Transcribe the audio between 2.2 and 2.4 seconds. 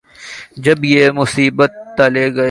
گی۔